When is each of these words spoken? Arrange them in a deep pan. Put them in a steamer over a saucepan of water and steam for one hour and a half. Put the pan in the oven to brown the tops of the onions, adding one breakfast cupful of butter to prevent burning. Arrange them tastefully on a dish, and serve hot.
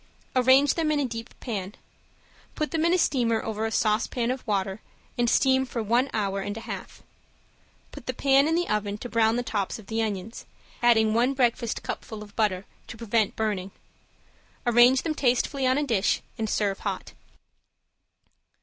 Arrange 0.35 0.73
them 0.73 0.89
in 0.91 0.99
a 0.99 1.05
deep 1.05 1.29
pan. 1.41 1.75
Put 2.55 2.71
them 2.71 2.83
in 2.85 2.91
a 2.95 2.97
steamer 2.97 3.43
over 3.43 3.67
a 3.67 3.71
saucepan 3.71 4.31
of 4.31 4.41
water 4.47 4.81
and 5.15 5.29
steam 5.29 5.63
for 5.63 5.83
one 5.83 6.09
hour 6.11 6.39
and 6.41 6.57
a 6.57 6.61
half. 6.61 7.03
Put 7.91 8.07
the 8.07 8.13
pan 8.15 8.47
in 8.47 8.55
the 8.55 8.67
oven 8.67 8.97
to 8.97 9.09
brown 9.09 9.35
the 9.35 9.43
tops 9.43 9.77
of 9.77 9.85
the 9.85 10.01
onions, 10.01 10.47
adding 10.81 11.13
one 11.13 11.35
breakfast 11.35 11.83
cupful 11.83 12.23
of 12.23 12.35
butter 12.35 12.65
to 12.87 12.97
prevent 12.97 13.35
burning. 13.35 13.69
Arrange 14.65 15.03
them 15.03 15.13
tastefully 15.13 15.67
on 15.67 15.77
a 15.77 15.83
dish, 15.85 16.21
and 16.35 16.49
serve 16.49 16.79
hot. 16.79 17.13